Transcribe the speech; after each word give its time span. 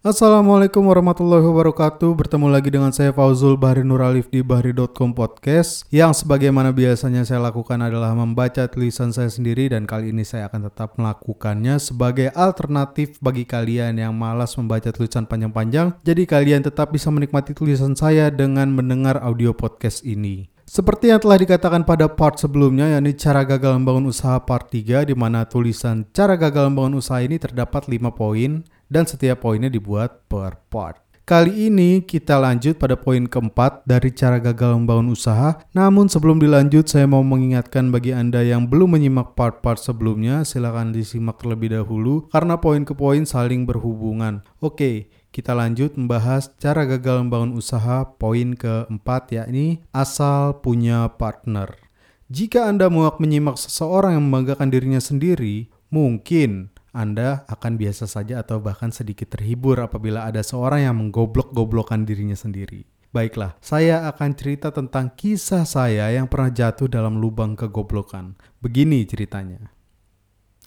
Assalamualaikum 0.00 0.88
warahmatullahi 0.88 1.44
wabarakatuh. 1.44 2.16
Bertemu 2.16 2.48
lagi 2.48 2.72
dengan 2.72 2.88
saya 2.88 3.12
Fauzul 3.12 3.60
Bahri 3.60 3.84
Nuralif 3.84 4.32
di 4.32 4.40
Bahri.com 4.40 5.12
Podcast 5.12 5.84
Yang 5.92 6.24
sebagaimana 6.24 6.72
biasanya 6.72 7.20
saya 7.28 7.44
lakukan 7.44 7.76
adalah 7.76 8.16
membaca 8.16 8.64
tulisan 8.64 9.12
saya 9.12 9.28
sendiri 9.28 9.68
Dan 9.68 9.84
kali 9.84 10.16
ini 10.16 10.24
saya 10.24 10.48
akan 10.48 10.72
tetap 10.72 10.96
melakukannya 10.96 11.76
sebagai 11.76 12.32
alternatif 12.32 13.20
bagi 13.20 13.44
kalian 13.44 14.00
yang 14.00 14.16
malas 14.16 14.56
membaca 14.56 14.88
tulisan 14.88 15.28
panjang-panjang. 15.28 15.92
Jadi 16.00 16.24
kalian 16.24 16.64
tetap 16.64 16.96
bisa 16.96 17.12
menikmati 17.12 17.52
tulisan 17.52 17.92
saya 17.92 18.32
dengan 18.32 18.72
mendengar 18.72 19.20
audio 19.20 19.52
podcast 19.52 20.00
ini. 20.08 20.48
Seperti 20.64 21.12
yang 21.12 21.20
telah 21.20 21.36
dikatakan 21.36 21.82
pada 21.82 22.08
part 22.08 22.38
sebelumnya, 22.38 22.88
yakni 22.94 23.12
cara 23.18 23.42
gagal 23.42 23.74
membangun 23.76 24.14
usaha 24.14 24.38
part 24.38 24.70
3, 24.70 25.02
di 25.02 25.18
mana 25.18 25.42
tulisan 25.42 26.06
cara 26.14 26.38
gagal 26.38 26.70
membangun 26.70 27.02
usaha 27.02 27.18
ini 27.18 27.42
terdapat 27.42 27.90
5 27.90 28.14
poin, 28.14 28.62
dan 28.90 29.06
setiap 29.06 29.46
poinnya 29.46 29.70
dibuat 29.70 30.26
per 30.26 30.58
part. 30.68 31.00
Kali 31.30 31.70
ini 31.70 32.02
kita 32.02 32.42
lanjut 32.42 32.74
pada 32.74 32.98
poin 32.98 33.22
keempat 33.22 33.86
dari 33.86 34.10
cara 34.10 34.42
gagal 34.42 34.74
membangun 34.74 35.14
usaha. 35.14 35.62
Namun 35.70 36.10
sebelum 36.10 36.42
dilanjut, 36.42 36.90
saya 36.90 37.06
mau 37.06 37.22
mengingatkan 37.22 37.94
bagi 37.94 38.10
Anda 38.10 38.42
yang 38.42 38.66
belum 38.66 38.98
menyimak 38.98 39.38
part-part 39.38 39.78
sebelumnya, 39.78 40.42
silakan 40.42 40.90
disimak 40.90 41.38
terlebih 41.38 41.70
dahulu 41.70 42.26
karena 42.34 42.58
poin 42.58 42.82
ke 42.82 42.98
poin 42.98 43.22
saling 43.22 43.62
berhubungan. 43.62 44.42
Oke, 44.58 45.06
kita 45.30 45.54
lanjut 45.54 45.94
membahas 45.94 46.50
cara 46.58 46.82
gagal 46.82 47.22
membangun 47.22 47.54
usaha 47.54 48.10
poin 48.18 48.58
keempat 48.58 49.30
yakni 49.30 49.86
asal 49.94 50.58
punya 50.58 51.14
partner. 51.14 51.78
Jika 52.26 52.66
Anda 52.66 52.90
muak 52.90 53.22
menyimak 53.22 53.54
seseorang 53.54 54.18
yang 54.18 54.26
membanggakan 54.26 54.74
dirinya 54.74 54.98
sendiri, 54.98 55.70
mungkin 55.94 56.74
Anda 56.90 57.46
akan 57.46 57.78
biasa 57.78 58.10
saja 58.10 58.42
atau 58.42 58.58
bahkan 58.58 58.90
sedikit 58.90 59.30
terhibur 59.30 59.78
apabila 59.78 60.26
ada 60.26 60.42
seorang 60.42 60.90
yang 60.90 60.96
menggoblok-goblokkan 60.98 62.02
dirinya 62.02 62.34
sendiri. 62.34 62.86
Baiklah, 63.10 63.58
saya 63.58 64.06
akan 64.06 64.38
cerita 64.38 64.70
tentang 64.70 65.10
kisah 65.14 65.66
saya 65.66 66.10
yang 66.14 66.30
pernah 66.30 66.50
jatuh 66.50 66.86
dalam 66.86 67.18
lubang 67.18 67.58
kegoblokan. 67.58 68.38
Begini 68.62 69.02
ceritanya. 69.02 69.70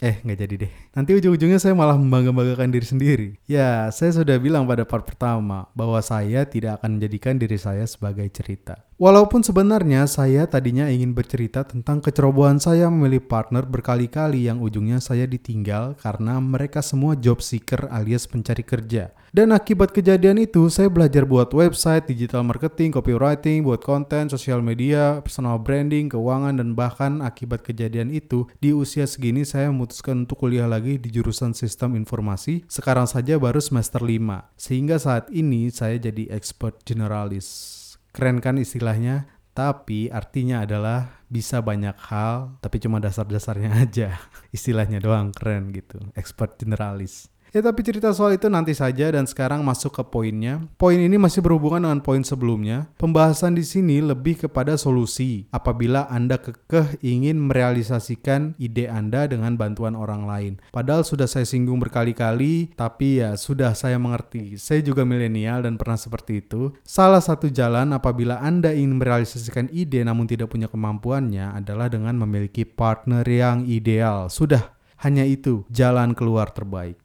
Eh, 0.04 0.20
nggak 0.20 0.40
jadi 0.44 0.56
deh. 0.68 0.74
Nanti 0.92 1.16
ujung-ujungnya 1.16 1.64
saya 1.64 1.72
malah 1.72 1.96
membangga-banggakan 1.96 2.76
diri 2.76 2.84
sendiri. 2.84 3.30
Ya, 3.48 3.88
saya 3.96 4.12
sudah 4.12 4.36
bilang 4.36 4.68
pada 4.68 4.84
part 4.84 5.08
pertama 5.08 5.72
bahwa 5.72 5.96
saya 6.04 6.44
tidak 6.44 6.84
akan 6.84 7.00
menjadikan 7.00 7.40
diri 7.40 7.56
saya 7.56 7.88
sebagai 7.88 8.28
cerita. 8.28 8.84
Walaupun 9.04 9.44
sebenarnya 9.44 10.08
saya 10.08 10.48
tadinya 10.48 10.88
ingin 10.88 11.12
bercerita 11.12 11.68
tentang 11.68 12.00
kecerobohan 12.00 12.64
saya 12.64 12.88
memilih 12.88 13.20
partner 13.20 13.68
berkali-kali 13.68 14.48
yang 14.48 14.64
ujungnya 14.64 15.04
saya 15.04 15.28
ditinggal 15.28 16.00
karena 16.00 16.40
mereka 16.40 16.80
semua 16.80 17.12
job 17.20 17.44
seeker 17.44 17.92
alias 17.92 18.32
pencari 18.32 18.64
kerja. 18.64 19.12
Dan 19.36 19.52
akibat 19.52 19.92
kejadian 19.92 20.40
itu, 20.40 20.72
saya 20.72 20.88
belajar 20.88 21.28
buat 21.28 21.52
website, 21.52 22.08
digital 22.08 22.48
marketing, 22.48 22.96
copywriting, 22.96 23.68
buat 23.68 23.84
konten, 23.84 24.32
sosial 24.32 24.64
media, 24.64 25.20
personal 25.20 25.60
branding, 25.60 26.08
keuangan, 26.08 26.64
dan 26.64 26.72
bahkan 26.72 27.20
akibat 27.20 27.60
kejadian 27.60 28.08
itu, 28.08 28.48
di 28.64 28.72
usia 28.72 29.04
segini 29.04 29.44
saya 29.44 29.68
memutuskan 29.68 30.24
untuk 30.24 30.48
kuliah 30.48 30.70
lagi 30.70 30.96
di 30.96 31.12
jurusan 31.12 31.52
sistem 31.52 32.00
informasi, 32.00 32.64
sekarang 32.72 33.12
saja 33.12 33.36
baru 33.36 33.60
semester 33.60 34.00
5. 34.00 34.48
Sehingga 34.56 34.96
saat 34.96 35.28
ini 35.28 35.68
saya 35.76 36.00
jadi 36.00 36.32
expert 36.32 36.88
generalis. 36.88 37.83
Keren 38.14 38.38
kan 38.46 38.62
istilahnya? 38.62 39.26
Tapi 39.54 40.10
artinya 40.10 40.66
adalah 40.66 41.26
bisa 41.30 41.62
banyak 41.62 41.98
hal, 42.10 42.58
tapi 42.62 42.78
cuma 42.78 43.02
dasar-dasarnya 43.02 43.74
aja. 43.86 44.22
Istilahnya 44.54 45.02
doang 45.02 45.34
keren 45.34 45.74
gitu. 45.74 45.98
Expert 46.14 46.58
generalis. 46.62 47.33
Ya 47.54 47.62
tapi 47.62 47.86
cerita 47.86 48.10
soal 48.18 48.42
itu 48.42 48.50
nanti 48.50 48.74
saja 48.74 49.14
dan 49.14 49.30
sekarang 49.30 49.62
masuk 49.62 49.94
ke 49.94 50.02
poinnya. 50.10 50.66
Poin 50.74 50.98
ini 50.98 51.22
masih 51.22 51.46
berhubungan 51.46 51.86
dengan 51.86 52.02
poin 52.02 52.26
sebelumnya. 52.26 52.90
Pembahasan 52.98 53.54
di 53.54 53.62
sini 53.62 54.02
lebih 54.02 54.42
kepada 54.42 54.74
solusi 54.74 55.46
apabila 55.54 56.10
Anda 56.10 56.42
kekeh 56.42 56.98
ingin 57.06 57.38
merealisasikan 57.38 58.58
ide 58.58 58.90
Anda 58.90 59.30
dengan 59.30 59.54
bantuan 59.54 59.94
orang 59.94 60.26
lain. 60.26 60.54
Padahal 60.74 61.06
sudah 61.06 61.30
saya 61.30 61.46
singgung 61.46 61.78
berkali-kali, 61.78 62.74
tapi 62.74 63.22
ya 63.22 63.38
sudah 63.38 63.78
saya 63.78 64.02
mengerti. 64.02 64.58
Saya 64.58 64.82
juga 64.82 65.06
milenial 65.06 65.62
dan 65.62 65.78
pernah 65.78 66.02
seperti 66.02 66.42
itu. 66.42 66.74
Salah 66.82 67.22
satu 67.22 67.54
jalan 67.54 67.94
apabila 67.94 68.42
Anda 68.42 68.74
ingin 68.74 68.98
merealisasikan 68.98 69.70
ide 69.70 70.02
namun 70.02 70.26
tidak 70.26 70.50
punya 70.50 70.66
kemampuannya 70.74 71.54
adalah 71.54 71.86
dengan 71.86 72.18
memiliki 72.18 72.66
partner 72.66 73.22
yang 73.30 73.70
ideal. 73.70 74.34
Sudah, 74.34 74.74
hanya 75.06 75.22
itu 75.22 75.70
jalan 75.70 76.18
keluar 76.18 76.50
terbaik. 76.50 77.03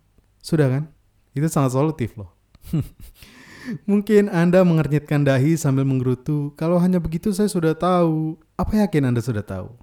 Sudah 0.48 0.72
kan? 0.72 0.88
Itu 1.36 1.44
sangat 1.53 1.76
solutif 1.76 2.16
loh. 2.16 2.32
Mungkin 3.91 4.32
Anda 4.32 4.64
mengernyitkan 4.64 5.28
dahi 5.28 5.60
sambil 5.60 5.84
menggerutu, 5.84 6.56
kalau 6.56 6.81
hanya 6.81 6.97
begitu 6.97 7.36
saya 7.36 7.53
sudah 7.53 7.76
tahu. 7.76 8.41
Apa 8.56 8.88
yakin 8.88 9.12
Anda 9.12 9.20
sudah 9.20 9.44
tahu? 9.44 9.76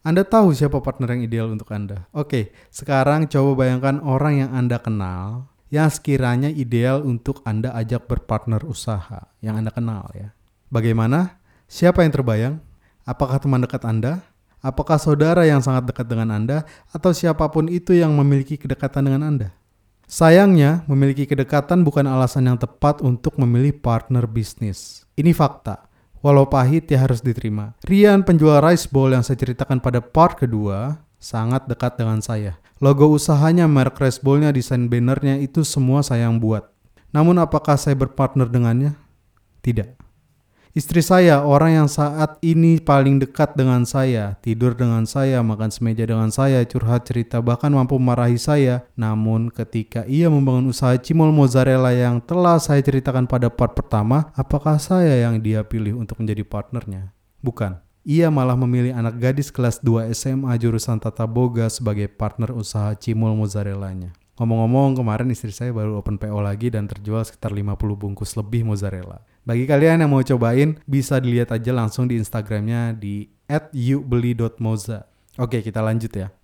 Anda 0.00 0.24
tahu 0.24 0.56
siapa 0.56 0.80
partner 0.80 1.12
yang 1.12 1.22
ideal 1.28 1.46
untuk 1.52 1.68
Anda. 1.76 2.08
Oke, 2.16 2.56
sekarang 2.72 3.28
coba 3.28 3.68
bayangkan 3.68 4.00
orang 4.00 4.40
yang 4.40 4.50
Anda 4.56 4.80
kenal 4.80 5.52
yang 5.68 5.92
sekiranya 5.92 6.48
ideal 6.48 7.04
untuk 7.04 7.44
Anda 7.44 7.76
ajak 7.76 8.08
berpartner 8.08 8.64
usaha 8.64 9.28
yang 9.44 9.60
Anda 9.60 9.72
kenal 9.72 10.08
ya. 10.16 10.32
Bagaimana? 10.72 11.36
Siapa 11.68 12.00
yang 12.00 12.16
terbayang? 12.16 12.54
Apakah 13.04 13.36
teman 13.40 13.60
dekat 13.60 13.84
Anda? 13.84 14.24
Apakah 14.64 14.96
saudara 14.96 15.44
yang 15.44 15.60
sangat 15.60 15.84
dekat 15.88 16.08
dengan 16.08 16.32
Anda 16.32 16.64
atau 16.92 17.12
siapa 17.12 17.48
pun 17.52 17.68
itu 17.68 17.92
yang 17.92 18.12
memiliki 18.16 18.56
kedekatan 18.56 19.04
dengan 19.04 19.22
Anda? 19.24 19.48
Sayangnya, 20.12 20.84
memiliki 20.84 21.24
kedekatan 21.24 21.88
bukan 21.88 22.04
alasan 22.04 22.44
yang 22.44 22.60
tepat 22.60 23.00
untuk 23.00 23.40
memilih 23.40 23.72
partner 23.72 24.28
bisnis. 24.28 25.08
Ini 25.16 25.32
fakta. 25.32 25.88
Walau 26.20 26.44
pahit 26.44 26.84
ya 26.92 27.00
harus 27.00 27.24
diterima. 27.24 27.72
Rian 27.88 28.20
penjual 28.20 28.60
rice 28.60 28.84
bowl 28.84 29.08
yang 29.08 29.24
saya 29.24 29.40
ceritakan 29.40 29.80
pada 29.80 30.04
part 30.04 30.36
kedua 30.36 31.00
sangat 31.16 31.64
dekat 31.64 31.96
dengan 31.96 32.20
saya. 32.20 32.60
Logo 32.76 33.08
usahanya, 33.08 33.64
merek 33.64 33.96
rice 33.96 34.20
bowl-nya, 34.20 34.52
desain 34.52 34.84
bannernya 34.84 35.40
itu 35.40 35.64
semua 35.64 36.04
saya 36.04 36.28
yang 36.28 36.36
buat. 36.36 36.68
Namun 37.16 37.40
apakah 37.40 37.80
saya 37.80 37.96
berpartner 37.96 38.52
dengannya? 38.52 38.92
Tidak. 39.64 40.01
Istri 40.72 41.04
saya, 41.04 41.44
orang 41.44 41.84
yang 41.84 41.88
saat 41.92 42.40
ini 42.40 42.80
paling 42.80 43.20
dekat 43.20 43.52
dengan 43.52 43.84
saya, 43.84 44.40
tidur 44.40 44.72
dengan 44.72 45.04
saya, 45.04 45.44
makan 45.44 45.68
semeja 45.68 46.08
dengan 46.08 46.32
saya, 46.32 46.64
curhat 46.64 47.04
cerita, 47.04 47.44
bahkan 47.44 47.68
mampu 47.68 48.00
marahi 48.00 48.40
saya. 48.40 48.88
Namun 48.96 49.52
ketika 49.52 50.08
ia 50.08 50.32
membangun 50.32 50.72
usaha 50.72 50.96
cimol 50.96 51.28
mozzarella 51.28 51.92
yang 51.92 52.24
telah 52.24 52.56
saya 52.56 52.80
ceritakan 52.80 53.28
pada 53.28 53.52
part 53.52 53.76
pertama, 53.76 54.32
apakah 54.32 54.80
saya 54.80 55.12
yang 55.20 55.44
dia 55.44 55.60
pilih 55.60 56.00
untuk 56.00 56.24
menjadi 56.24 56.40
partnernya? 56.40 57.12
Bukan. 57.44 57.76
Ia 58.08 58.32
malah 58.32 58.56
memilih 58.56 58.96
anak 58.96 59.20
gadis 59.20 59.52
kelas 59.52 59.76
2 59.84 60.08
SMA 60.16 60.56
jurusan 60.56 60.96
Tata 60.96 61.28
Boga 61.28 61.68
sebagai 61.68 62.08
partner 62.08 62.48
usaha 62.48 62.96
cimol 62.96 63.36
mozzarellanya. 63.36 64.21
Ngomong-ngomong, 64.42 64.98
kemarin 64.98 65.30
istri 65.30 65.54
saya 65.54 65.70
baru 65.70 66.02
open 66.02 66.18
PO 66.18 66.42
lagi 66.42 66.66
dan 66.66 66.90
terjual 66.90 67.22
sekitar 67.22 67.54
50 67.54 67.78
bungkus 67.94 68.34
lebih 68.34 68.66
mozzarella. 68.66 69.22
Bagi 69.46 69.70
kalian 69.70 70.02
yang 70.02 70.10
mau 70.10 70.18
cobain, 70.18 70.82
bisa 70.82 71.22
dilihat 71.22 71.54
aja 71.54 71.70
langsung 71.70 72.10
di 72.10 72.18
Instagramnya 72.18 72.90
di 72.90 73.30
@youbeli.moza. 73.70 75.06
Oke, 75.38 75.62
kita 75.62 75.78
lanjut 75.78 76.10
ya. 76.10 76.34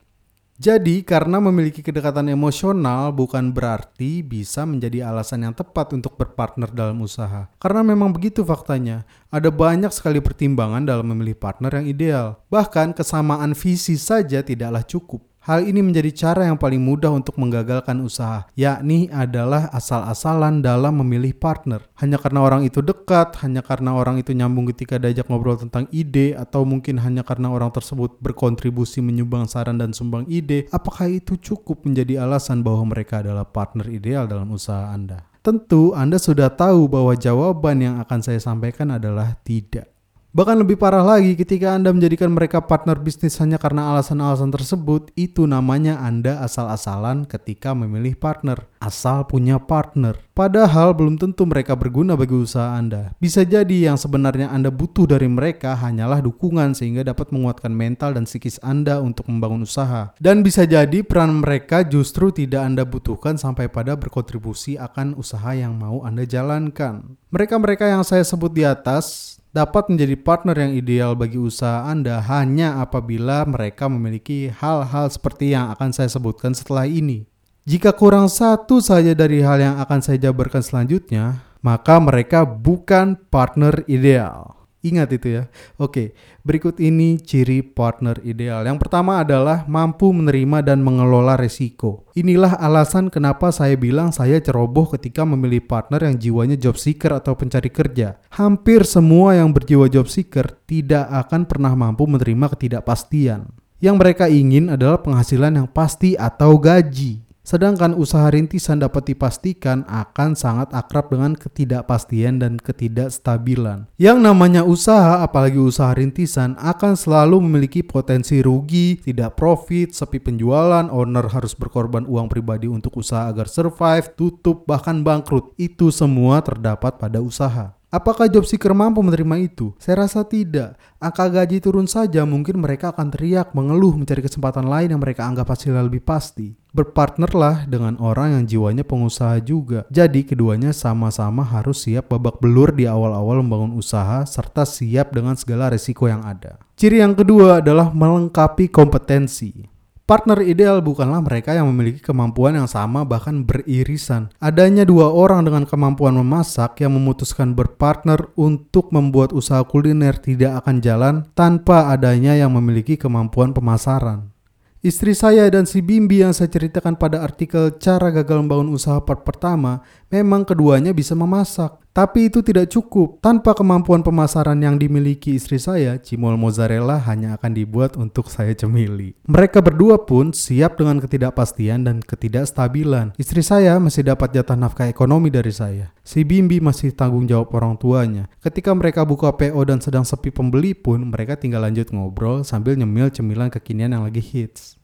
Jadi, 0.63 1.03
karena 1.03 1.43
memiliki 1.43 1.83
kedekatan 1.83 2.31
emosional 2.31 3.11
bukan 3.11 3.51
berarti 3.51 4.23
bisa 4.23 4.63
menjadi 4.63 5.11
alasan 5.11 5.51
yang 5.51 5.55
tepat 5.59 5.91
untuk 5.91 6.15
berpartner 6.15 6.71
dalam 6.71 7.03
usaha. 7.03 7.51
Karena 7.59 7.83
memang 7.83 8.15
begitu 8.15 8.47
faktanya. 8.47 9.03
Ada 9.27 9.51
banyak 9.51 9.91
sekali 9.91 10.23
pertimbangan 10.23 10.87
dalam 10.87 11.11
memilih 11.11 11.35
partner 11.35 11.83
yang 11.83 11.87
ideal. 11.91 12.27
Bahkan 12.47 12.95
kesamaan 12.95 13.59
visi 13.59 13.99
saja 13.99 14.39
tidaklah 14.39 14.87
cukup. 14.87 15.28
Hal 15.39 15.65
ini 15.65 15.81
menjadi 15.81 16.11
cara 16.13 16.45
yang 16.45 16.61
paling 16.61 16.83
mudah 16.83 17.09
untuk 17.15 17.39
menggagalkan 17.41 18.03
usaha, 18.05 18.45
yakni 18.53 19.09
adalah 19.09 19.73
asal-asalan 19.73 20.61
dalam 20.61 21.01
memilih 21.01 21.33
partner. 21.33 21.87
Hanya 21.97 22.21
karena 22.21 22.45
orang 22.45 22.69
itu 22.69 22.85
dekat, 22.85 23.39
hanya 23.41 23.65
karena 23.65 23.97
orang 23.97 24.21
itu 24.21 24.37
nyambung 24.37 24.69
ketika 24.69 25.01
diajak 25.01 25.31
ngobrol 25.31 25.57
tentang 25.57 25.89
ide, 25.89 26.37
atau 26.37 26.69
mungkin 26.69 27.01
hanya 27.01 27.25
karena 27.25 27.49
orang 27.49 27.73
tersebut 27.73 28.21
berkontribusi 28.21 29.01
menyumbang 29.01 29.49
saran 29.49 29.81
dan 29.81 29.97
sumbang 29.97 30.29
ide, 30.29 30.69
apakah 30.69 31.09
itu 31.09 31.41
cukup 31.41 31.87
menjadi 31.87 32.29
alasan 32.29 32.61
bahwa 32.61 32.93
mereka 32.93 33.25
adalah 33.25 33.49
partner 33.49 33.89
ideal 33.89 34.29
dalam 34.29 34.53
usaha 34.53 34.93
Anda? 34.93 35.25
Tentu 35.41 35.97
Anda 35.97 36.21
sudah 36.21 36.53
tahu 36.53 36.93
bahwa 36.93 37.17
jawaban 37.17 37.81
yang 37.81 37.97
akan 38.05 38.21
saya 38.21 38.37
sampaikan 38.37 38.93
adalah 38.93 39.39
tidak. 39.49 39.98
Bahkan 40.29 40.61
lebih 40.61 40.77
parah 40.77 41.01
lagi 41.01 41.33
ketika 41.33 41.73
Anda 41.73 41.89
menjadikan 41.89 42.29
mereka 42.29 42.61
partner 42.61 43.01
bisnis 43.01 43.41
hanya 43.41 43.57
karena 43.57 43.97
alasan-alasan 43.97 44.53
tersebut, 44.53 45.09
itu 45.17 45.49
namanya 45.49 46.05
Anda 46.05 46.45
asal-asalan 46.45 47.25
ketika 47.25 47.73
memilih 47.73 48.13
partner. 48.13 48.69
Asal 48.77 49.25
punya 49.25 49.57
partner. 49.57 50.21
Padahal 50.37 50.93
belum 50.93 51.17
tentu 51.17 51.49
mereka 51.49 51.73
berguna 51.73 52.13
bagi 52.13 52.37
usaha 52.37 52.77
Anda. 52.77 53.17
Bisa 53.17 53.41
jadi 53.41 53.89
yang 53.89 53.97
sebenarnya 53.97 54.53
Anda 54.53 54.69
butuh 54.69 55.09
dari 55.09 55.33
mereka 55.33 55.73
hanyalah 55.73 56.21
dukungan 56.21 56.77
sehingga 56.77 57.09
dapat 57.09 57.33
menguatkan 57.33 57.73
mental 57.73 58.13
dan 58.13 58.29
psikis 58.29 58.61
Anda 58.61 59.01
untuk 59.01 59.33
membangun 59.33 59.65
usaha. 59.65 60.13
Dan 60.21 60.45
bisa 60.45 60.69
jadi 60.69 61.01
peran 61.09 61.41
mereka 61.41 61.89
justru 61.89 62.37
tidak 62.37 62.69
Anda 62.69 62.85
butuhkan 62.85 63.41
sampai 63.41 63.73
pada 63.73 63.97
berkontribusi 63.97 64.77
akan 64.77 65.17
usaha 65.17 65.57
yang 65.57 65.73
mau 65.81 66.05
Anda 66.05 66.29
jalankan. 66.29 67.17
Mereka-mereka 67.33 67.89
yang 67.89 68.05
saya 68.05 68.23
sebut 68.23 68.53
di 68.53 68.63
atas 68.69 69.38
dapat 69.59 69.91
menjadi 69.91 70.15
partner 70.15 70.55
yang 70.55 70.73
ideal 70.79 71.19
bagi 71.19 71.35
usaha 71.35 71.91
Anda 71.91 72.23
hanya 72.23 72.79
apabila 72.79 73.43
mereka 73.43 73.91
memiliki 73.91 74.55
hal-hal 74.55 75.11
seperti 75.11 75.51
yang 75.51 75.75
akan 75.75 75.91
saya 75.91 76.07
sebutkan 76.07 76.55
setelah 76.55 76.87
ini. 76.87 77.27
Jika 77.67 77.91
kurang 77.99 78.31
satu 78.31 78.79
saja 78.79 79.19
dari 79.19 79.43
hal 79.43 79.59
yang 79.59 79.77
akan 79.83 79.99
saya 79.99 80.31
jabarkan 80.31 80.63
selanjutnya, 80.63 81.43
maka 81.61 81.99
mereka 81.99 82.47
bukan 82.47 83.19
partner 83.29 83.83
ideal. 83.91 84.58
Ingat 84.89 85.09
itu 85.13 85.29
ya. 85.37 85.43
Oke, 85.77 86.17
berikut 86.41 86.81
ini 86.81 87.21
ciri 87.21 87.61
partner 87.61 88.17
ideal. 88.25 88.65
Yang 88.65 88.89
pertama 88.89 89.21
adalah 89.21 89.69
mampu 89.69 90.09
menerima 90.09 90.65
dan 90.65 90.81
mengelola 90.81 91.37
resiko. 91.37 92.09
Inilah 92.17 92.57
alasan 92.57 93.13
kenapa 93.13 93.53
saya 93.53 93.77
bilang 93.77 94.11
saya 94.17 94.41
ceroboh 94.41 94.89
ketika 94.97 95.29
memilih 95.29 95.61
partner 95.69 96.09
yang 96.09 96.17
jiwanya 96.17 96.57
job 96.57 96.81
seeker 96.81 97.13
atau 97.13 97.37
pencari 97.37 97.69
kerja. 97.69 98.17
Hampir 98.33 98.89
semua 98.89 99.37
yang 99.37 99.53
berjiwa 99.53 99.93
job 99.93 100.09
seeker 100.09 100.57
tidak 100.65 101.05
akan 101.13 101.45
pernah 101.45 101.77
mampu 101.77 102.09
menerima 102.09 102.57
ketidakpastian. 102.57 103.53
Yang 103.79 103.97
mereka 104.01 104.27
ingin 104.27 104.75
adalah 104.75 104.99
penghasilan 105.05 105.55
yang 105.55 105.69
pasti 105.71 106.19
atau 106.19 106.59
gaji. 106.59 107.28
Sedangkan 107.49 107.97
usaha 107.97 108.29
rintisan 108.29 108.77
dapat 108.77 109.09
dipastikan 109.09 109.89
akan 109.89 110.37
sangat 110.37 110.69
akrab 110.77 111.09
dengan 111.09 111.33
ketidakpastian 111.33 112.45
dan 112.45 112.61
ketidakstabilan. 112.61 113.89
Yang 113.97 114.19
namanya 114.21 114.69
usaha, 114.69 115.25
apalagi 115.25 115.57
usaha 115.57 115.97
rintisan, 115.97 116.61
akan 116.61 116.93
selalu 116.93 117.41
memiliki 117.41 117.81
potensi 117.81 118.45
rugi, 118.45 119.01
tidak 119.01 119.41
profit, 119.41 119.97
sepi 119.97 120.21
penjualan, 120.21 120.93
owner 120.93 121.25
harus 121.33 121.57
berkorban 121.57 122.05
uang 122.05 122.29
pribadi 122.29 122.69
untuk 122.69 123.01
usaha 123.01 123.33
agar 123.33 123.49
survive, 123.49 124.13
tutup, 124.13 124.69
bahkan 124.69 125.01
bangkrut. 125.01 125.57
Itu 125.57 125.89
semua 125.89 126.45
terdapat 126.45 127.01
pada 127.01 127.25
usaha. 127.25 127.79
Apakah 127.89 128.29
job 128.29 128.45
seeker 128.45 128.77
mampu 128.77 129.01
menerima 129.01 129.41
itu? 129.41 129.73
Saya 129.81 130.05
rasa 130.05 130.21
tidak. 130.21 130.77
Angka 131.01 131.33
gaji 131.33 131.57
turun 131.57 131.89
saja 131.89 132.29
mungkin 132.29 132.61
mereka 132.61 132.93
akan 132.93 133.09
teriak, 133.09 133.57
mengeluh, 133.57 133.97
mencari 133.97 134.21
kesempatan 134.21 134.69
lain 134.69 134.93
yang 134.93 135.01
mereka 135.01 135.25
anggap 135.25 135.49
hasilnya 135.49 135.81
lebih 135.81 136.05
pasti. 136.05 136.53
Berpartnerlah 136.79 137.67
dengan 137.67 137.99
orang 137.99 138.39
yang 138.39 138.45
jiwanya 138.47 138.87
pengusaha 138.87 139.43
juga. 139.43 139.83
Jadi 139.91 140.23
keduanya 140.23 140.71
sama-sama 140.71 141.43
harus 141.43 141.83
siap 141.83 142.15
babak 142.15 142.39
belur 142.39 142.71
di 142.71 142.87
awal-awal 142.87 143.43
membangun 143.43 143.75
usaha 143.75 144.23
serta 144.23 144.63
siap 144.63 145.11
dengan 145.11 145.35
segala 145.35 145.75
resiko 145.75 146.07
yang 146.07 146.23
ada. 146.23 146.63
Ciri 146.79 147.03
yang 147.03 147.19
kedua 147.19 147.59
adalah 147.59 147.91
melengkapi 147.91 148.71
kompetensi. 148.71 149.67
Partner 150.09 150.41
ideal 150.41 150.81
bukanlah 150.81 151.21
mereka 151.21 151.53
yang 151.53 151.69
memiliki 151.69 152.01
kemampuan 152.01 152.57
yang 152.57 152.65
sama 152.65 153.05
bahkan 153.05 153.45
beririsan. 153.45 154.33
Adanya 154.41 154.89
dua 154.89 155.13
orang 155.13 155.45
dengan 155.45 155.69
kemampuan 155.69 156.17
memasak 156.17 156.81
yang 156.81 156.97
memutuskan 156.97 157.53
berpartner 157.53 158.33
untuk 158.33 158.89
membuat 158.89 159.37
usaha 159.37 159.61
kuliner 159.69 160.17
tidak 160.17 160.65
akan 160.65 160.81
jalan 160.81 161.15
tanpa 161.37 161.93
adanya 161.93 162.33
yang 162.33 162.57
memiliki 162.57 162.97
kemampuan 162.97 163.53
pemasaran. 163.53 164.33
Istri 164.79 165.11
saya 165.11 165.43
dan 165.51 165.67
si 165.67 165.83
Bimbi 165.83 166.23
yang 166.23 166.31
saya 166.31 166.47
ceritakan 166.47 166.95
pada 166.95 167.19
artikel 167.19 167.75
cara 167.83 168.15
gagal 168.15 168.47
membangun 168.47 168.71
usaha 168.71 169.03
part 169.03 169.27
pertama, 169.27 169.83
memang 170.07 170.47
keduanya 170.47 170.95
bisa 170.95 171.19
memasak. 171.19 171.83
Tapi 171.99 172.31
itu 172.31 172.47
tidak 172.47 172.71
cukup. 172.71 173.19
Tanpa 173.19 173.59
kemampuan 173.59 174.07
pemasaran 174.07 174.55
yang 174.63 174.79
dimiliki 174.79 175.35
istri 175.35 175.59
saya, 175.59 175.99
cimol 175.99 176.39
mozzarella 176.39 176.95
hanya 177.03 177.35
akan 177.35 177.51
dibuat 177.59 177.99
untuk 177.99 178.31
saya 178.31 178.55
cemili. 178.55 179.19
Mereka 179.27 179.59
berdua 179.59 180.07
pun 180.07 180.31
siap 180.31 180.79
dengan 180.79 181.03
ketidakpastian 181.03 181.91
dan 181.91 181.99
ketidakstabilan. 181.99 183.19
Istri 183.19 183.43
saya 183.43 183.83
masih 183.83 184.07
dapat 184.07 184.31
jatah 184.31 184.55
nafkah 184.55 184.87
ekonomi 184.87 185.27
dari 185.27 185.51
saya. 185.51 185.91
Si 186.07 186.23
Bimbi 186.23 186.63
masih 186.63 186.95
tanggung 186.95 187.27
jawab 187.27 187.51
orang 187.59 187.75
tuanya. 187.75 188.31
Ketika 188.47 188.71
mereka 188.79 189.03
buka 189.03 189.35
PO 189.35 189.59
dan 189.67 189.83
sedang 189.83 190.07
sepi 190.07 190.31
pembeli 190.31 190.79
pun, 190.79 191.03
mereka 191.03 191.35
tinggal 191.35 191.67
lanjut 191.67 191.91
ngobrol 191.91 192.47
sambil 192.47 192.79
nyemil 192.79 193.11
cemilan 193.11 193.51
kekinian 193.51 193.99
yang 193.99 194.07
lagi 194.07 194.23
hits. 194.23 194.78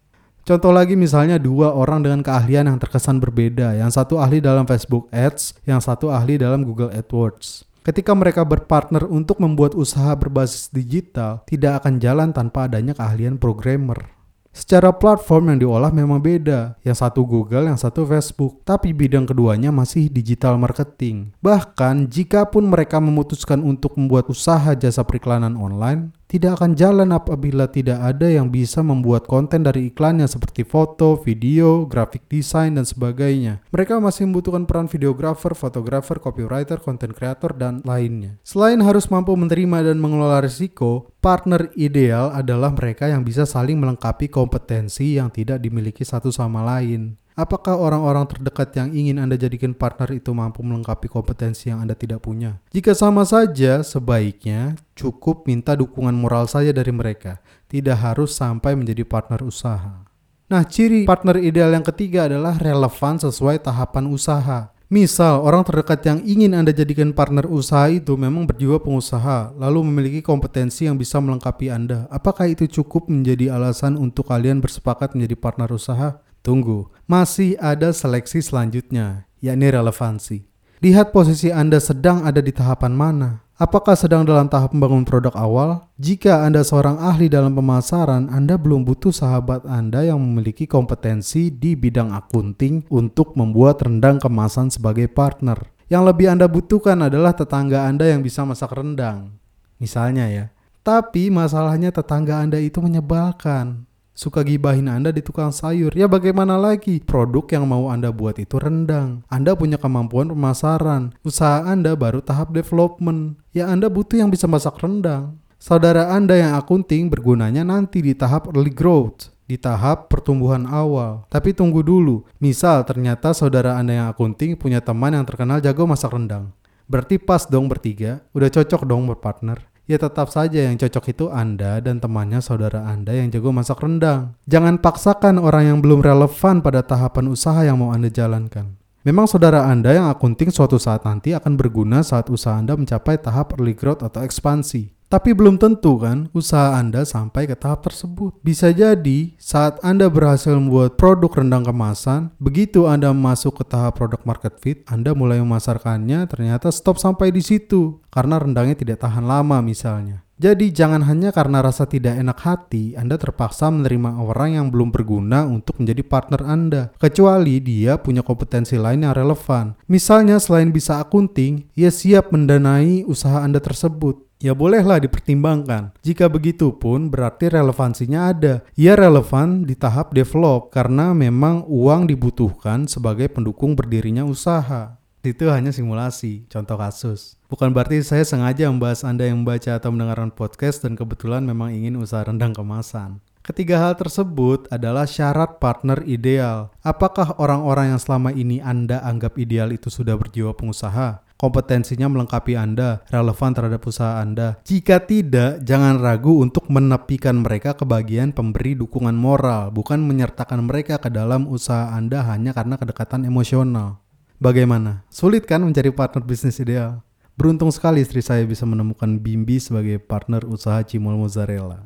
Contoh 0.44 0.76
lagi 0.76 0.93
misalnya 0.93 1.41
dua 1.41 1.73
orang 1.73 2.05
dengan 2.05 2.20
keahlian 2.20 2.69
yang 2.69 2.76
terkesan 2.76 3.17
berbeda. 3.17 3.81
Yang 3.81 3.96
satu 3.96 4.20
ahli 4.20 4.44
dalam 4.44 4.69
Facebook 4.69 5.08
Ads, 5.08 5.56
yang 5.64 5.81
satu 5.81 6.12
ahli 6.12 6.37
dalam 6.37 6.69
Google 6.69 6.93
AdWords. 6.93 7.64
Ketika 7.81 8.12
mereka 8.12 8.44
berpartner 8.44 9.08
untuk 9.08 9.41
membuat 9.41 9.73
usaha 9.73 10.12
berbasis 10.12 10.69
digital, 10.69 11.41
tidak 11.49 11.81
akan 11.81 11.96
jalan 11.96 12.29
tanpa 12.37 12.69
adanya 12.69 12.93
keahlian 12.93 13.41
programmer. 13.41 14.12
Secara 14.52 14.93
platform 14.93 15.50
yang 15.50 15.58
diolah 15.64 15.91
memang 15.91 16.20
beda, 16.20 16.76
yang 16.85 16.94
satu 16.94 17.25
Google, 17.25 17.67
yang 17.67 17.81
satu 17.81 18.05
Facebook, 18.05 18.62
tapi 18.69 18.93
bidang 18.93 19.25
keduanya 19.26 19.73
masih 19.73 20.12
digital 20.12 20.61
marketing. 20.61 21.32
Bahkan, 21.41 22.06
jikapun 22.12 22.69
mereka 22.69 23.00
memutuskan 23.00 23.64
untuk 23.64 23.96
membuat 23.96 24.29
usaha 24.31 24.76
jasa 24.79 25.02
periklanan 25.02 25.58
online, 25.58 26.14
tidak 26.25 26.61
akan 26.61 26.73
jalan 26.75 27.12
apabila 27.12 27.69
tidak 27.69 28.00
ada 28.00 28.26
yang 28.26 28.49
bisa 28.49 28.81
membuat 28.81 29.29
konten 29.29 29.62
dari 29.62 29.93
iklannya 29.93 30.25
seperti 30.25 30.65
foto, 30.65 31.21
video, 31.21 31.85
grafik 31.85 32.25
desain, 32.26 32.75
dan 32.75 32.88
sebagainya. 32.88 33.61
Mereka 33.71 34.00
masih 34.00 34.26
membutuhkan 34.26 34.65
peran 34.65 34.88
videographer, 34.88 35.53
fotografer, 35.53 36.17
copywriter, 36.19 36.81
content 36.81 37.12
creator, 37.12 37.53
dan 37.55 37.85
lainnya. 37.85 38.41
Selain 38.43 38.81
harus 38.81 39.06
mampu 39.12 39.37
menerima 39.37 39.93
dan 39.93 40.00
mengelola 40.00 40.41
risiko, 40.41 41.12
partner 41.21 41.73
ideal 41.76 42.32
adalah 42.32 42.73
mereka 42.73 43.09
yang 43.09 43.25
bisa 43.25 43.44
saling 43.44 43.77
melengkapi 43.81 44.29
kompetensi 44.29 45.17
yang 45.20 45.29
tidak 45.29 45.61
dimiliki 45.61 46.03
satu 46.03 46.32
sama 46.32 46.65
lain. 46.65 47.20
Apakah 47.34 47.75
orang-orang 47.75 48.31
terdekat 48.31 48.78
yang 48.78 48.94
ingin 48.94 49.19
Anda 49.19 49.34
jadikan 49.34 49.75
partner 49.75 50.14
itu 50.14 50.31
mampu 50.31 50.62
melengkapi 50.62 51.10
kompetensi 51.10 51.66
yang 51.66 51.82
Anda 51.82 51.98
tidak 51.98 52.22
punya? 52.22 52.62
Jika 52.70 52.94
sama 52.94 53.26
saja, 53.26 53.82
sebaiknya 53.82 54.78
cukup 54.94 55.42
minta 55.42 55.75
dukungan 55.75 56.14
moral 56.14 56.46
saja 56.46 56.70
dari 56.70 56.94
mereka, 56.94 57.42
tidak 57.66 57.98
harus 57.98 58.38
sampai 58.38 58.78
menjadi 58.78 59.02
partner 59.02 59.42
usaha. 59.42 60.06
Nah, 60.46 60.62
ciri 60.62 61.10
partner 61.10 61.42
ideal 61.42 61.75
yang 61.75 61.82
ketiga 61.82 62.31
adalah 62.31 62.54
relevan 62.54 63.19
sesuai 63.19 63.66
tahapan 63.66 64.14
usaha. 64.14 64.70
Misal, 64.86 65.42
orang 65.42 65.66
terdekat 65.66 66.06
yang 66.06 66.22
ingin 66.22 66.54
Anda 66.54 66.70
jadikan 66.70 67.10
partner 67.10 67.50
usaha 67.50 67.90
itu 67.90 68.14
memang 68.14 68.46
berjiwa 68.46 68.78
pengusaha, 68.78 69.58
lalu 69.58 69.82
memiliki 69.82 70.22
kompetensi 70.22 70.86
yang 70.86 70.94
bisa 70.94 71.19
melengkapi 71.19 71.66
Anda. 71.66 72.06
Apakah 72.14 72.46
itu 72.46 72.70
cukup 72.70 73.10
menjadi 73.10 73.58
alasan 73.58 73.98
untuk 73.98 74.31
kalian 74.31 74.62
bersepakat 74.62 75.19
menjadi 75.19 75.34
partner 75.34 75.75
usaha? 75.75 76.22
Tunggu, 76.44 76.93
masih 77.08 77.56
ada 77.56 77.88
seleksi 77.88 78.44
selanjutnya, 78.44 79.25
yakni 79.41 79.73
relevansi. 79.73 80.44
Lihat 80.85 81.08
posisi 81.08 81.49
Anda 81.49 81.81
sedang 81.81 82.20
ada 82.20 82.44
di 82.44 82.53
tahapan 82.53 82.93
mana. 82.93 83.41
Apakah 83.56 83.96
sedang 83.96 84.29
dalam 84.29 84.53
tahap 84.53 84.77
membangun 84.77 85.08
produk 85.08 85.32
awal? 85.41 85.89
Jika 85.96 86.44
Anda 86.44 86.60
seorang 86.60 87.01
ahli 87.01 87.32
dalam 87.32 87.56
pemasaran, 87.56 88.29
Anda 88.29 88.60
belum 88.60 88.84
butuh 88.84 89.08
sahabat 89.08 89.65
Anda 89.65 90.05
yang 90.05 90.20
memiliki 90.20 90.69
kompetensi 90.69 91.48
di 91.48 91.72
bidang 91.72 92.13
akunting 92.13 92.93
untuk 92.93 93.32
membuat 93.41 93.81
rendang 93.81 94.20
kemasan 94.20 94.69
sebagai 94.69 95.08
partner. 95.08 95.56
Yang 95.89 96.13
lebih 96.13 96.27
Anda 96.29 96.44
butuhkan 96.44 97.08
adalah 97.08 97.32
tetangga 97.32 97.89
Anda 97.89 98.13
yang 98.13 98.20
bisa 98.20 98.44
masak 98.44 98.77
rendang. 98.77 99.41
Misalnya 99.81 100.29
ya. 100.29 100.53
Tapi 100.84 101.32
masalahnya 101.32 101.89
tetangga 101.89 102.44
Anda 102.44 102.60
itu 102.60 102.84
menyebalkan 102.84 103.89
suka 104.15 104.47
gibahin 104.47 104.87
Anda 104.89 105.11
di 105.11 105.21
tukang 105.21 105.51
sayur. 105.51 105.93
Ya 105.93 106.06
bagaimana 106.06 106.56
lagi? 106.56 107.03
Produk 107.03 107.44
yang 107.51 107.67
mau 107.67 107.91
Anda 107.91 108.15
buat 108.15 108.39
itu 108.39 108.56
rendang. 108.56 109.27
Anda 109.27 109.59
punya 109.59 109.77
kemampuan 109.77 110.31
pemasaran. 110.31 111.13
Usaha 111.27 111.67
Anda 111.67 111.99
baru 111.99 112.23
tahap 112.23 112.55
development. 112.55 113.37
Ya 113.51 113.69
Anda 113.69 113.91
butuh 113.91 114.23
yang 114.23 114.31
bisa 114.31 114.47
masak 114.47 114.79
rendang. 114.81 115.37
Saudara 115.59 116.15
Anda 116.15 116.39
yang 116.39 116.53
akunting 116.56 117.11
bergunanya 117.11 117.67
nanti 117.67 118.01
di 118.01 118.15
tahap 118.15 118.49
early 118.55 118.73
growth 118.73 119.35
di 119.44 119.61
tahap 119.61 120.09
pertumbuhan 120.09 120.65
awal. 120.65 121.29
Tapi 121.29 121.53
tunggu 121.53 121.85
dulu, 121.85 122.25
misal 122.41 122.81
ternyata 122.89 123.37
saudara 123.37 123.77
Anda 123.77 123.93
yang 123.93 124.09
akunting 124.09 124.56
punya 124.56 124.81
teman 124.81 125.13
yang 125.13 125.29
terkenal 125.29 125.61
jago 125.61 125.85
masak 125.85 126.17
rendang. 126.17 126.56
Berarti 126.89 127.21
pas 127.21 127.44
dong 127.49 127.69
bertiga, 127.69 128.25
udah 128.33 128.49
cocok 128.49 128.89
dong 128.89 129.09
berpartner 129.09 129.73
ya 129.84 130.00
tetap 130.00 130.32
saja 130.32 130.64
yang 130.64 130.81
cocok 130.81 131.05
itu 131.12 131.26
Anda 131.29 131.81
dan 131.84 132.00
temannya 132.00 132.41
saudara 132.41 132.88
Anda 132.88 133.12
yang 133.17 133.29
jago 133.32 133.53
masak 133.53 133.84
rendang. 133.84 134.36
Jangan 134.48 134.81
paksakan 134.81 135.36
orang 135.36 135.74
yang 135.74 135.79
belum 135.84 136.00
relevan 136.00 136.64
pada 136.64 136.81
tahapan 136.81 137.29
usaha 137.32 137.60
yang 137.64 137.81
mau 137.81 137.93
Anda 137.93 138.08
jalankan. 138.08 138.76
Memang 139.05 139.29
saudara 139.29 139.69
Anda 139.69 139.93
yang 139.93 140.08
akunting 140.08 140.48
suatu 140.48 140.81
saat 140.81 141.05
nanti 141.05 141.36
akan 141.36 141.60
berguna 141.60 142.00
saat 142.00 142.32
usaha 142.32 142.56
Anda 142.56 142.72
mencapai 142.72 143.20
tahap 143.20 143.53
early 143.60 143.76
growth 143.76 144.00
atau 144.00 144.24
ekspansi. 144.24 145.04
Tapi 145.15 145.31
belum 145.31 145.63
tentu 145.63 146.03
kan 146.03 146.27
usaha 146.35 146.75
Anda 146.75 147.06
sampai 147.06 147.47
ke 147.47 147.55
tahap 147.55 147.87
tersebut. 147.87 148.35
Bisa 148.43 148.75
jadi 148.75 149.31
saat 149.39 149.79
Anda 149.87 150.11
berhasil 150.11 150.51
membuat 150.59 150.99
produk 150.99 151.39
rendang 151.39 151.63
kemasan, 151.63 152.35
begitu 152.43 152.91
Anda 152.91 153.15
masuk 153.15 153.63
ke 153.63 153.65
tahap 153.71 153.94
produk 153.94 154.19
market 154.27 154.59
fit, 154.59 154.83
Anda 154.91 155.15
mulai 155.15 155.39
memasarkannya 155.39 156.27
ternyata 156.27 156.75
stop 156.75 156.99
sampai 156.99 157.31
di 157.31 157.47
situ 157.47 158.03
karena 158.11 158.43
rendangnya 158.43 158.75
tidak 158.75 159.06
tahan 159.06 159.23
lama 159.23 159.63
misalnya. 159.63 160.27
Jadi 160.35 160.75
jangan 160.75 161.06
hanya 161.06 161.31
karena 161.31 161.63
rasa 161.63 161.87
tidak 161.87 162.19
enak 162.19 162.39
hati 162.43 162.99
Anda 162.99 163.15
terpaksa 163.15 163.71
menerima 163.71 164.19
orang 164.19 164.59
yang 164.59 164.67
belum 164.75 164.91
berguna 164.91 165.47
untuk 165.47 165.79
menjadi 165.79 166.03
partner 166.03 166.43
Anda 166.43 166.83
kecuali 166.99 167.63
dia 167.63 168.03
punya 168.03 168.27
kompetensi 168.27 168.75
lain 168.75 169.06
yang 169.06 169.15
relevan. 169.15 169.79
Misalnya 169.87 170.43
selain 170.43 170.75
bisa 170.75 170.99
akunting, 170.99 171.71
ia 171.79 171.94
siap 171.94 172.35
mendanai 172.35 173.06
usaha 173.06 173.47
Anda 173.47 173.63
tersebut. 173.63 174.23
Ya 174.44 174.53
bolehlah 174.53 175.01
dipertimbangkan. 175.01 175.96
Jika 176.05 176.29
begitu 176.29 176.77
pun 176.77 177.08
berarti 177.08 177.48
relevansinya 177.48 178.29
ada. 178.29 178.60
Ia 178.77 178.93
relevan 178.93 179.65
di 179.65 179.72
tahap 179.72 180.13
develop 180.13 180.69
karena 180.69 181.17
memang 181.17 181.65
uang 181.65 182.13
dibutuhkan 182.13 182.84
sebagai 182.84 183.32
pendukung 183.32 183.72
berdirinya 183.72 184.20
usaha. 184.20 185.01
Itu 185.24 185.48
hanya 185.48 185.72
simulasi, 185.72 186.44
contoh 186.53 186.77
kasus. 186.77 187.41
Bukan 187.48 187.72
berarti 187.72 188.05
saya 188.05 188.20
sengaja 188.29 188.69
membahas 188.69 189.08
Anda 189.08 189.24
yang 189.24 189.41
membaca 189.41 189.81
atau 189.81 189.89
mendengarkan 189.89 190.29
podcast 190.36 190.84
dan 190.84 190.93
kebetulan 190.93 191.41
memang 191.48 191.72
ingin 191.72 191.96
usaha 191.96 192.20
rendang 192.20 192.53
kemasan. 192.53 193.24
Ketiga 193.41 193.81
hal 193.81 193.96
tersebut 193.96 194.69
adalah 194.69 195.08
syarat 195.08 195.56
partner 195.56 196.05
ideal. 196.05 196.69
Apakah 196.84 197.41
orang-orang 197.41 197.96
yang 197.96 198.01
selama 198.01 198.29
ini 198.36 198.60
Anda 198.60 199.01
anggap 199.01 199.41
ideal 199.41 199.72
itu 199.72 199.89
sudah 199.89 200.20
berjiwa 200.20 200.53
pengusaha? 200.53 201.23
Kompetensinya 201.36 202.06
melengkapi 202.08 202.55
Anda, 202.55 203.03
relevan 203.10 203.53
terhadap 203.53 203.82
usaha 203.84 204.22
Anda. 204.22 204.58
Jika 204.64 205.05
tidak, 205.05 205.62
jangan 205.67 206.00
ragu 206.00 206.41
untuk 206.41 206.67
menepikan 206.70 207.43
mereka 207.43 207.74
ke 207.74 207.84
bagian 207.84 208.32
pemberi 208.32 208.79
dukungan 208.79 209.14
moral, 209.14 209.74
bukan 209.74 210.03
menyertakan 210.03 210.64
mereka 210.67 210.98
ke 210.98 211.10
dalam 211.10 211.46
usaha 211.50 211.93
Anda 211.93 212.24
hanya 212.26 212.55
karena 212.56 212.79
kedekatan 212.79 213.26
emosional. 213.26 214.00
Bagaimana? 214.43 215.06
Sulit 215.08 215.46
kan 215.46 215.62
mencari 215.62 215.94
partner 215.94 216.22
bisnis 216.26 216.58
ideal? 216.58 217.00
Beruntung 217.34 217.74
sekali 217.74 217.98
istri 217.98 218.22
saya 218.22 218.46
bisa 218.46 218.62
menemukan 218.62 219.19
Bimbi 219.19 219.58
sebagai 219.58 219.98
partner 219.98 220.46
usaha 220.46 220.82
Cimol 220.86 221.19
Mozzarella. 221.19 221.82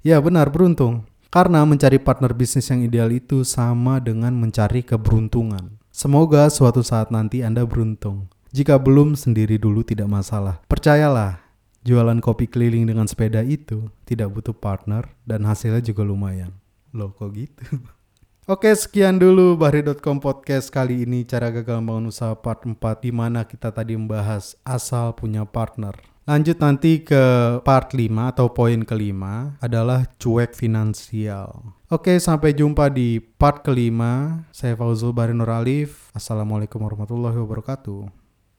Ya 0.00 0.16
benar, 0.24 0.48
beruntung. 0.48 1.04
Karena 1.28 1.66
mencari 1.68 2.00
partner 2.00 2.32
bisnis 2.32 2.70
yang 2.72 2.80
ideal 2.80 3.12
itu 3.12 3.44
sama 3.44 4.00
dengan 4.00 4.32
mencari 4.32 4.80
keberuntungan. 4.80 5.76
Semoga 5.92 6.48
suatu 6.48 6.80
saat 6.80 7.12
nanti 7.12 7.44
Anda 7.44 7.68
beruntung. 7.68 8.32
Jika 8.56 8.80
belum 8.80 9.20
sendiri 9.20 9.60
dulu 9.60 9.84
tidak 9.84 10.08
masalah. 10.08 10.64
Percayalah, 10.64 11.44
jualan 11.84 12.16
kopi 12.24 12.48
keliling 12.48 12.88
dengan 12.88 13.04
sepeda 13.04 13.44
itu 13.44 13.92
tidak 14.08 14.32
butuh 14.32 14.56
partner 14.56 15.12
dan 15.28 15.44
hasilnya 15.44 15.84
juga 15.84 16.08
lumayan. 16.08 16.56
Loh 16.96 17.12
kok 17.12 17.36
gitu? 17.36 17.84
Oke 18.48 18.72
sekian 18.72 19.20
dulu 19.20 19.60
Bahri.com 19.60 20.24
podcast 20.24 20.72
kali 20.72 21.04
ini 21.04 21.28
cara 21.28 21.52
gagal 21.52 21.84
membangun 21.84 22.08
usaha 22.08 22.32
part 22.32 22.64
4 22.64 22.80
di 23.04 23.12
mana 23.12 23.44
kita 23.44 23.68
tadi 23.76 23.92
membahas 23.92 24.56
asal 24.64 25.12
punya 25.12 25.44
partner. 25.44 25.92
Lanjut 26.24 26.56
nanti 26.56 27.04
ke 27.04 27.60
part 27.60 27.92
5 27.92 28.08
atau 28.08 28.48
poin 28.56 28.80
kelima 28.88 29.60
adalah 29.60 30.08
cuek 30.16 30.56
finansial. 30.56 31.76
Oke, 31.92 32.16
sampai 32.16 32.56
jumpa 32.56 32.88
di 32.88 33.20
part 33.20 33.60
kelima. 33.60 34.48
Saya 34.48 34.80
Fauzul 34.80 35.12
Bahri 35.12 35.36
Nur 35.36 35.52
Alif. 35.52 36.08
Assalamualaikum 36.16 36.80
warahmatullahi 36.80 37.36
wabarakatuh. 37.36 38.25